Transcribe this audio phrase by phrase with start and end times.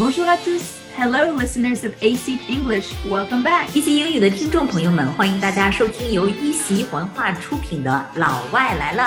[0.00, 0.58] Bonjour to
[0.96, 2.94] Hello, listeners of AC English.
[3.06, 3.66] Welcome back.
[3.74, 9.02] 一席英语的听众朋友们，欢迎大家收听由一席文化出品的《老外来了》。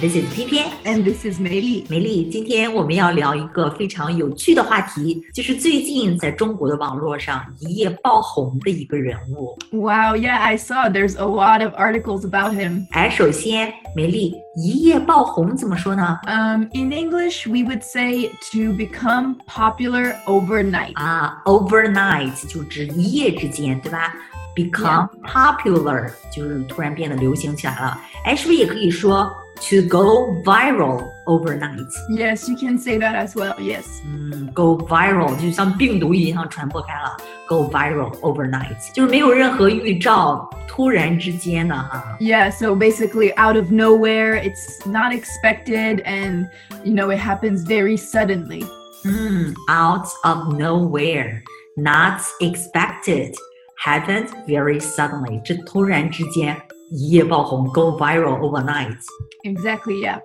[0.00, 1.84] This is 翩翩，and this is 梅莉。
[1.88, 9.58] 梅莉，今天我们要聊一个非常有趣的话题，就是最近在中国的网络上一夜爆红的一个人物。
[9.72, 12.86] Wow, yeah, I saw there's a lot of articles about him.
[12.92, 20.92] 哎，首先，美丽，一夜爆红怎么说呢？Um, in English, we would say to become popular overnight.
[20.94, 24.14] 啊、uh,，overnight 就指一夜之间，对吧
[24.54, 28.00] ？Become popular 就是突然变得流行起来了。
[28.24, 29.28] 哎，是不是也可以说？
[29.69, 31.87] to go viral overnight？
[32.09, 33.55] Yes, you can say that as well.
[33.59, 33.85] Yes.
[34.05, 37.15] 嗯，go viral 就像病毒一样传播开了，
[37.47, 42.17] go viral overnight 就是没有任何预兆，突然之间的哈。
[42.19, 46.47] Yeah, so basically out of nowhere, it's not expected and
[46.83, 48.65] you know it happens very suddenly.
[49.05, 51.41] 嗯，out of nowhere,
[51.75, 53.33] not expected,
[53.77, 56.55] happened very suddenly，这突然之间
[56.91, 58.97] 一夜爆红，go viral overnight。
[59.43, 60.19] Exactly, yeah.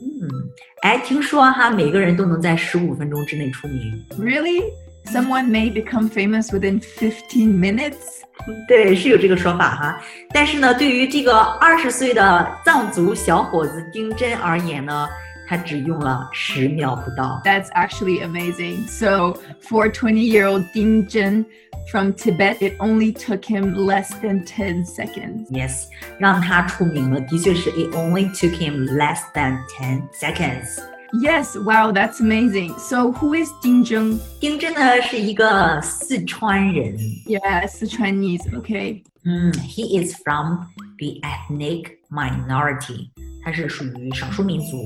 [0.00, 0.28] 嗯，
[0.82, 4.04] 哎，听说哈，每个人都能在十五分钟之内出名。
[4.18, 4.62] Really?
[5.06, 8.22] Someone may become famous within 15 minutes?
[8.66, 10.00] 对，是有这个说法哈。
[10.32, 15.06] 但是呢，对于这个二十岁的藏族小伙子丁真而言呢，
[15.49, 17.41] 他只用了十秒不到。
[17.43, 18.85] That's actually amazing.
[18.87, 21.45] So for 20-year-old Ding Zhen
[21.91, 25.49] from Tibet, it only took him less than 10 seconds.
[25.49, 25.87] Yes，
[26.19, 30.79] 让他出名了，的确是 it only took him less than 10 seconds.
[31.13, 32.77] Yes, wow, that's amazing.
[32.77, 34.19] So who is Ding Zhen?
[34.39, 36.95] Ding Zhen 呢是一个四川人。
[37.25, 39.01] Yeah, Sichuanese, okay.
[39.25, 40.67] Mm, he is from
[40.99, 43.09] the ethnic minority，
[43.43, 44.77] 他是属于少数民族。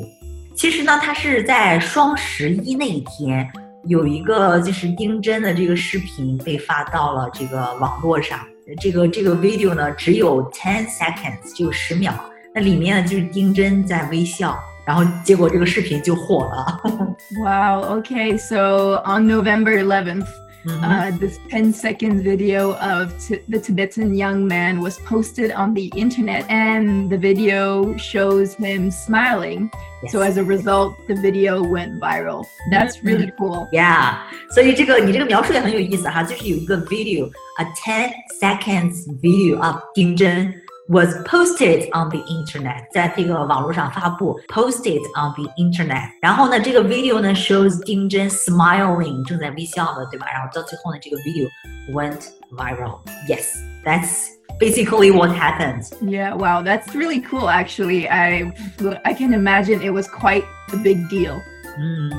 [0.55, 3.49] 其实呢，他是在双十一那一天，
[3.85, 8.39] 有一个就是丁真的这个视频被发到了这个网络上。
[8.79, 12.13] 这个这个 video 呢只有 ten seconds，只有十秒。
[12.55, 16.81] 那里面呢就是丁真在微笑，然后结果这个视频就火了。
[17.43, 18.37] Wow, okay.
[18.37, 20.27] So, on November 11th,
[20.66, 25.72] 嗯哼 uh, this 10 second video of t- the Tibetan young man was posted on
[25.72, 29.70] the internet, and the video shows him smiling.
[30.10, 30.30] So, Yes.
[30.32, 32.44] as a result, the video went viral.
[32.70, 33.66] That's really cool.
[33.72, 34.16] Yeah，
[34.50, 38.10] 所以这个你这个描述也很有意思哈，就是有一个 video，a ten
[38.40, 40.52] seconds video of 丁真
[40.88, 46.10] was posted on the internet，在这个网络上发布，posted on the internet。
[46.22, 50.26] 然后呢，这个 video 呢 shows 丁真 smiling，正在微笑的，对吧？
[50.32, 51.48] 然后到最后呢，这个 video
[51.92, 54.28] went viral。Yes，that's
[54.58, 55.84] basically what happened。
[56.00, 58.08] Yeah, wow, that's really cool actually.
[58.08, 58.52] I
[59.04, 61.40] I can imagine it was quite a big deal.
[61.78, 62.10] 嗯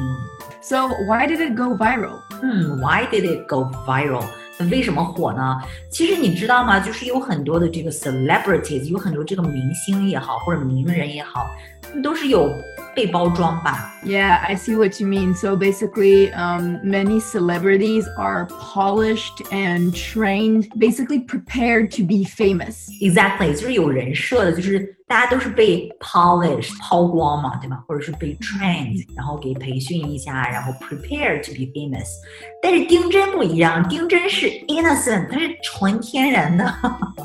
[0.62, 2.20] So, why did it go viral?
[2.44, 4.24] 嗯，Why did it go viral？
[4.58, 5.58] 那为什么火呢？
[5.90, 6.80] 其实你知道吗？
[6.80, 11.46] 就是有很多的这个 celebrities，有很多这个明星也好，或者名人也好，
[11.82, 12.54] 他们都是有
[12.96, 13.94] 被包装吧。
[14.06, 15.34] Yeah, I see what you mean.
[15.34, 22.90] So basically, um, many celebrities are polished and trained, basically prepared to be famous.
[23.02, 27.84] Exactly，就是有人设的，就是 大家都是被 polish 抛光嘛，对吧？
[27.88, 32.08] 或者是被 trained，然后给培训一下，然后 prepare to be famous。
[32.62, 36.66] 但是丁真不一样，丁真是 innocent，他是纯天然的。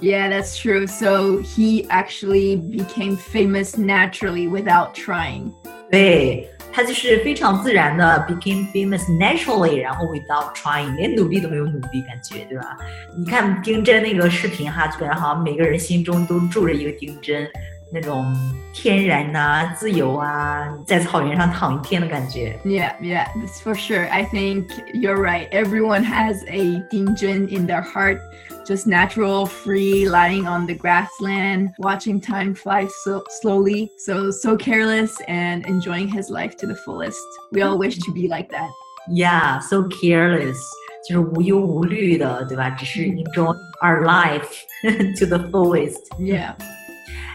[0.01, 0.87] Yeah, that's true.
[0.87, 5.53] So he actually became famous naturally without trying.
[5.91, 12.77] 对，他就是非常自然的 became famous naturally，然后 without trying，连努力都没有努力，感觉对吧？
[13.17, 17.49] 你看丁真那个视频哈，就感觉好像每个人心中都住着一个丁真，
[17.92, 18.26] 那种
[18.74, 22.60] 天然呐、啊、自由啊，在草原上躺一天的感觉。
[22.64, 24.08] Yeah, yeah, that's for sure.
[24.10, 25.50] I think you're right.
[25.52, 28.20] Everyone has a Ding Zhen in their heart,
[28.68, 35.12] just natural, free, lying on the grassland, watching time fly so slowly, so so careless,
[35.28, 37.18] and enjoying his life to the fullest.
[37.52, 38.70] We all wish to be like that.
[39.10, 40.60] Yeah, so careless.
[41.08, 42.70] 就是无忧无虑的，对吧？
[42.72, 44.46] 只是 enjoy our life
[45.18, 45.98] to the fullest.
[46.20, 46.54] Yeah.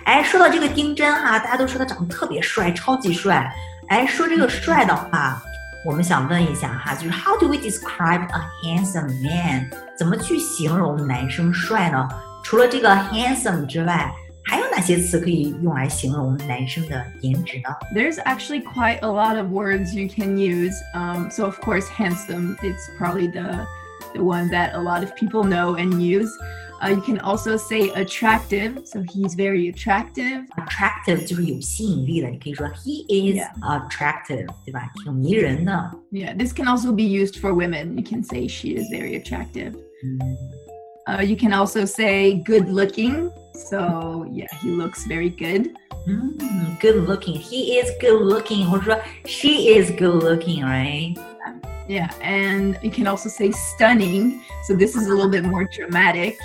[0.06, 3.54] 哎，说到这个丁真哈，大家都说他长得特别帅，超级帅。
[3.90, 5.42] 哎，说这个帅的话，
[5.86, 9.70] 我们想问一下哈，就是 How do we describe a handsome man？
[9.98, 12.08] 怎么去形容男生帅呢？
[12.44, 14.12] 除了这个 handsome 之外，
[14.46, 17.70] 还有哪些词可以用来形容男生的颜值呢？
[17.94, 20.74] There's actually quite a lot of words you can use.
[20.96, 22.56] Um, so of course, handsome.
[22.64, 23.68] It's probably the
[24.16, 26.32] the one that a lot of people know and use.
[26.84, 30.46] Uh, you can also say attractive, so he's very attractive.
[30.56, 33.52] attractive 就是有吸引力的，你可以说 he is Yeah.
[33.62, 34.90] attractive，对吧？
[35.04, 35.92] 挺迷人的。
[36.12, 37.98] Yeah, this can also be used for women.
[37.98, 39.74] You can say she is very attractive.
[40.04, 40.20] 嗯
[41.08, 43.32] Uh, you can also say good looking.
[43.56, 45.72] So, yeah, he looks very good.
[46.08, 46.38] 嗯，
[46.80, 47.36] good looking.
[47.40, 51.18] He is good looking，或者说 she is good looking, right?
[51.88, 54.40] Yeah, and you can also say stunning.
[54.68, 56.38] So, this is a little bit more dramatic.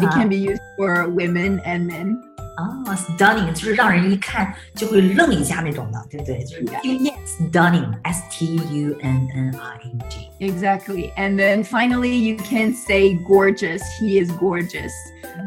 [0.00, 2.18] It 啊 can be used for women and men.
[2.54, 6.44] 啊，stunning 就是让人一看就会愣一下那种的，对不对？
[6.44, 10.28] 就是惊艳，stunning，s t u n n i n g。
[10.38, 11.10] Exactly.
[11.16, 13.82] And then finally, you can say gorgeous.
[14.00, 14.92] He is gorgeous.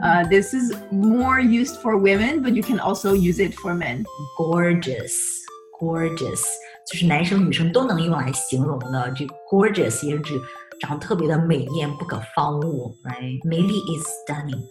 [0.02, 4.04] Uh, this is more used for women, but you can also use it for men.
[4.40, 6.42] gorgeous，gorgeous，
[6.90, 9.14] 就是男生女生都能用来形容的。
[9.16, 10.42] 这 gorgeous 也是指
[10.81, 14.65] 长得特别的美艳不可方物，哎，梅莉 is stunning。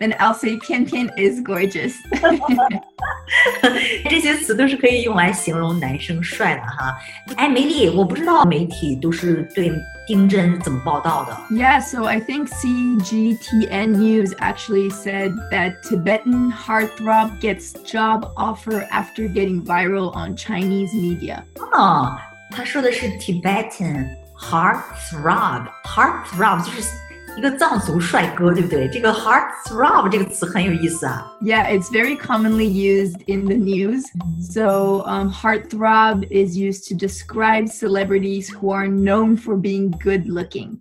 [0.00, 1.94] And Elsie 翩翩 is gorgeous，
[4.08, 6.96] 这些词都是可以用来形容男生帅的哈。
[7.36, 9.72] 哎，梅莉，我不知道媒体都是对
[10.06, 11.36] 丁真怎么报道的。
[11.50, 19.64] Yeah, so I think CGTN News actually said that Tibetan heartthrob gets job offer after getting
[19.64, 21.42] viral on Chinese media.
[21.58, 22.18] Oh, 啊，
[22.52, 24.19] 他说的是 Tibetan。
[24.39, 26.87] heartthrob，heartthrob 就是
[27.37, 28.87] 一个藏族帅哥，对不对？
[28.89, 31.29] 这个 heartthrob 这个词很有意思啊。
[31.41, 34.05] Yeah, it's very commonly used in the news.
[34.39, 40.79] So, um, heartthrob is used to describe celebrities who are known for being good looking.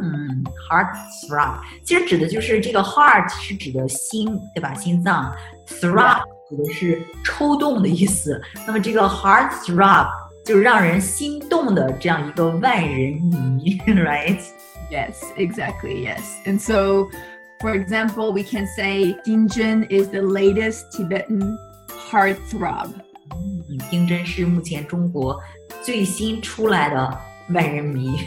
[0.00, 4.72] 嗯，heartthrob 其实指的就是这个 heart 是指的心，对吧？
[4.74, 5.34] 心脏，
[5.66, 8.40] throb 指的是抽动的意思。
[8.64, 10.06] 那么这个 heartthrob
[10.45, 14.39] 就是让人心动的这样一个万人迷，right?
[14.91, 16.05] Yes, exactly.
[16.05, 17.09] Yes, and so.
[17.61, 21.57] For example, we can say Ding Zhen is the latest Tibetan
[22.11, 22.89] heartthrob.
[23.29, 23.69] Mm-hmm.
[23.69, 25.39] 嗯，丁真是目前中国
[25.81, 27.17] 最新出来的
[27.51, 28.17] 万人迷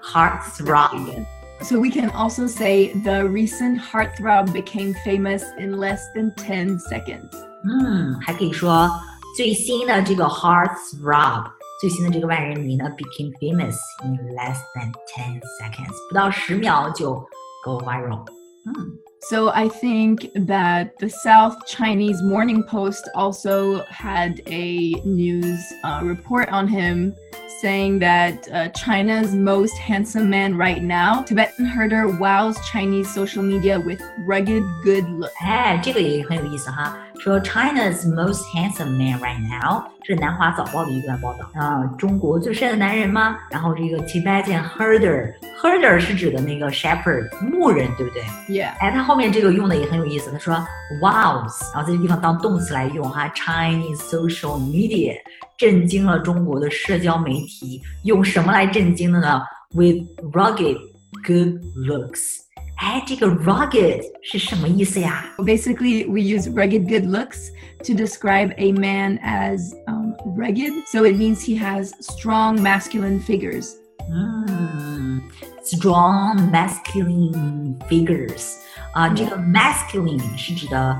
[0.00, 1.24] heartthrob.
[1.60, 7.32] So we can also say the recent heartthrob became famous in less than 10 seconds.
[7.64, 8.14] Hmm.
[8.14, 8.88] 嗯，还可以说。
[9.35, 11.45] 最新的这个 heartthrob，
[11.81, 17.15] 最新的这个万人迷呢，became famous in less than ten seconds，不到十秒就
[17.63, 18.25] go viral。
[18.65, 18.99] 嗯
[19.29, 26.49] So I think that the South Chinese Morning Post also had a news uh, report
[26.51, 27.13] on him
[27.61, 33.79] saying that uh, China's most handsome man right now, Tibetan herder, wows Chinese social media
[33.79, 35.31] with rugged good looks.
[35.39, 36.97] 哎，这个也很有意思哈。
[37.18, 41.84] 说 China's most handsome man right now，这是南华早报的一段报道啊。
[41.98, 43.36] 中国最帅的男人吗？
[43.50, 48.70] 然后这个 Tibetan herder，herder 是指的那个 shepherd 牧人，对不对？Yeah.
[48.78, 50.54] 哎，他后面这个用的也很有意思，他说
[51.02, 55.14] wows，然后在这个地方当动词来用哈，Chinese social media
[55.56, 59.42] 震惊了中国的社交媒体，用什么来震惊的呢
[59.74, 60.78] ？With rugged
[61.26, 62.47] good looks。
[62.77, 65.25] 哎，这个 rugged 是什么意思呀？
[65.37, 67.49] Basically, we use rugged good looks
[67.83, 70.73] to describe a man as um, rugged.
[70.91, 73.75] So it means he has strong masculine figures.
[74.11, 75.21] 嗯，
[75.63, 78.55] strong masculine figures
[78.93, 80.99] 啊，这个 masculine 是指的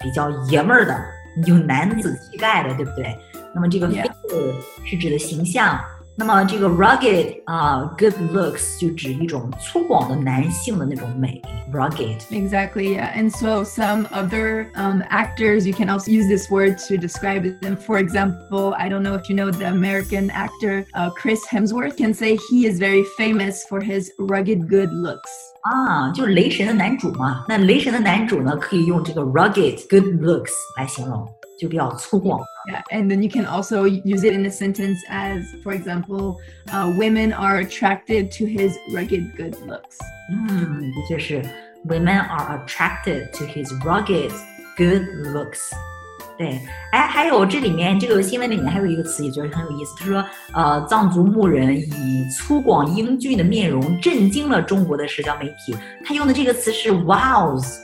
[0.00, 1.00] 比较爷们儿的，
[1.46, 3.16] 有男子气概的，对不对？
[3.54, 4.02] 那么这个 Yeah.
[4.02, 4.54] figure
[4.84, 5.78] 是指的形象，
[6.16, 11.40] 那么这个 rugged 啊，good looks 就指一种粗犷的男性的那种美，
[11.72, 12.18] rugged。
[12.30, 13.10] Exactly, yeah.
[13.16, 17.76] And so some other um, actors, you can also use this word to describe them.
[17.76, 22.12] For example, I don't know if you know the American actor uh, Chris Hemsworth can
[22.12, 25.30] say he is very famous for his rugged good looks.
[25.62, 27.46] 啊，就是雷神的男主嘛。
[27.48, 31.26] 那雷神的男主呢，可以用这个 rugged good looks 来形容，
[31.58, 32.40] 就比较粗犷。
[32.70, 36.36] Yeah, and then you can also use it in a sentence as, for example,
[36.68, 39.98] uh, women are attracted to his rugged good looks.
[40.48, 41.42] 嗯，的确是，
[41.84, 44.30] women are attracted to his rugged
[44.76, 45.02] good
[45.34, 45.58] looks。
[46.38, 46.60] 对，
[46.92, 55.76] 哎，还有这里面这个新闻里面还有一个词，也觉得很有意思，他说，呃，藏族牧人以粗犷英俊的面容震惊了中国的社交媒体。
[56.04, 57.78] 他用的这个词是 wows，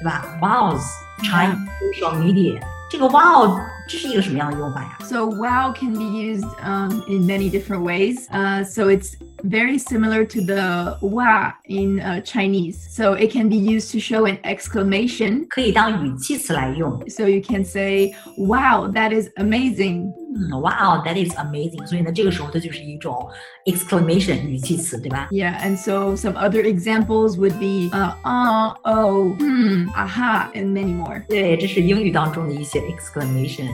[0.00, 0.38] 对吧？
[0.40, 2.60] wows，China social media。
[2.93, 4.98] 这个 wow 这是一个什么样的用法呀？
[5.02, 8.28] So wow can be used um, in many different ways.
[8.30, 12.76] Uh, so it's very similar to the wa in uh, Chinese.
[12.90, 15.46] So it can be used to show an exclamation.
[15.48, 17.02] 可以当语气词来用。
[17.08, 20.12] So you can say, wow, that is amazing.
[20.30, 21.86] 嗯，Wow, that is amazing。
[21.86, 23.26] 所以呢，这个时候它就是一种
[23.64, 25.28] exclamation 语气词，对吧？
[25.30, 30.94] Yeah, and so some other examples would be uh, uh oh, hmm, aha, and many
[30.94, 31.22] more.
[31.28, 33.71] 对，这是英语当中的一些 exclamations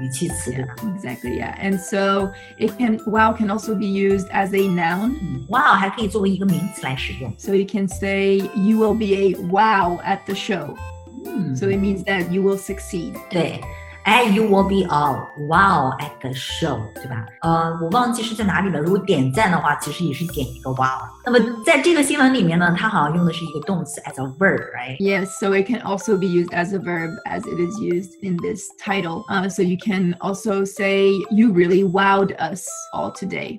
[0.00, 0.74] 语气词，对吧？
[0.98, 1.54] Exactly, yeah.
[1.60, 5.14] And so it can wow can also be used as a noun.
[5.22, 7.32] 嗯，Wow 还可以作为一个名词来使用。
[7.38, 10.74] So you can say you will be a wow at the show.
[11.24, 13.14] 嗯， So it means that you will succeed.
[13.30, 13.60] 对。
[14.04, 17.24] 哎，You will be a wow at the show，对吧？
[17.40, 18.78] 呃，我忘记是在哪里了。
[18.78, 21.08] 如果点赞的话，其实也是点一个 wow。
[21.24, 24.98] 那么在这个新闻里面呢，它好像用的是一个动词 as a verb，right？
[24.98, 28.36] Yes, so it can also be used as a verb as it is used in
[28.36, 29.24] this title.
[29.30, 33.58] Uh, so you can also say you really wowed us all today.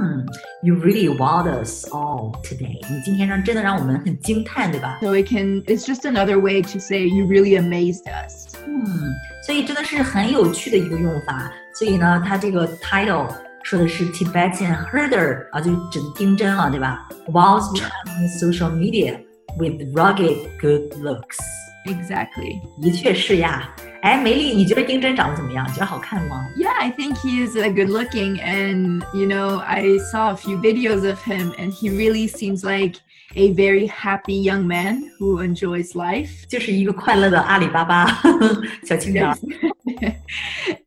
[0.00, 0.24] 嗯，
[0.62, 2.78] You really wowed us all today。
[2.88, 4.98] 你今天让真的让我们很惊叹，对吧？
[5.00, 8.54] So it can it's just another way to say you really amazed us.
[8.66, 9.12] 嗯，
[9.44, 11.52] 所以真的是很有趣的一个用法。
[11.74, 13.26] 所以呢，它这个 title
[13.62, 17.08] 说的是 Tibetan herder 啊，就指的丁真了，对吧？
[17.26, 19.18] Wows Chinese social media
[19.58, 21.38] with rugged good looks。
[21.86, 22.60] Exactly.
[22.80, 23.74] 的确是呀。
[24.05, 25.65] 哎，梅莉，你觉得丁真长得怎么样？
[25.73, 31.19] 觉得好看吗？Yeah, I think he is good looking, and you know, I saw a few videos of
[31.23, 32.97] him, and he really seems like
[33.35, 36.45] a very happy young man who enjoys life.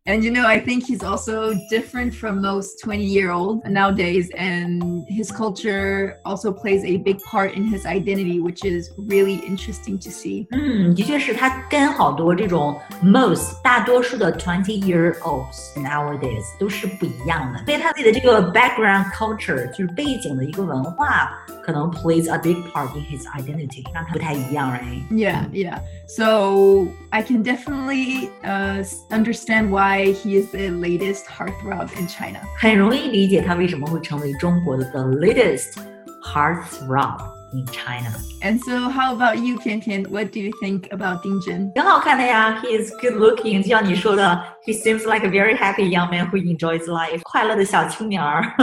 [0.08, 5.04] and you know, I think he's also different from most 20 year olds nowadays, and
[5.08, 10.10] his culture also plays a big part in his identity, which is really interesting to
[10.10, 10.48] see.
[10.52, 21.30] 嗯，的确是他跟好多这种 most 大多数的 twenty year olds nowadays 都是不一样的，所以他自己的这个 background culture 就是背景的一个文化，
[21.64, 25.02] 可能 plays a big part in his identity，让他不太一样，right？
[25.12, 25.80] Yeah, yeah.
[26.08, 32.07] So I can definitely uh, s- understand why why he is the latest heartthrob in
[32.07, 32.41] China。
[32.57, 35.79] 很容易理解他为什么会成为中国的 the latest
[36.23, 37.21] heartthrob
[37.53, 38.13] in China.
[38.41, 40.05] And so, how about you, Tian Tian?
[40.05, 41.73] What do you think about Ding Zhen?
[41.73, 43.61] 挺好看的呀，He is good looking.
[43.61, 43.63] looking。
[43.63, 48.55] 就像你说的，He seems like a very happy young man who enjoys life，快乐的小青年儿。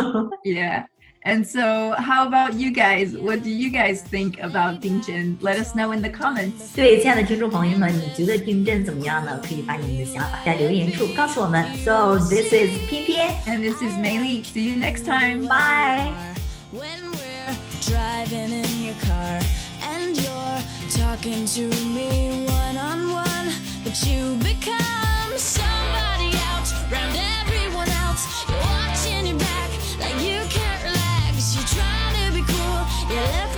[0.43, 0.85] Yeah.
[1.27, 3.17] And so, how about you guys?
[3.17, 6.75] What do you guys think about 丁真？Let us know in the comments.
[6.75, 9.41] 对，亲爱的听众朋友们，你觉得丁真怎么样呢？
[9.41, 11.65] 可以把你们的想法在留言处告诉我们。
[11.84, 14.44] So this is 翩翩，and this is Maylee.
[14.44, 15.48] See you next time.
[15.48, 16.13] Bye.
[16.72, 19.41] When we're driving in your car
[19.82, 23.51] and you're talking to me one on one,
[23.84, 28.27] but you become somebody else round everyone else.
[28.48, 30.64] You're watching your back like you can.
[33.07, 33.54] You left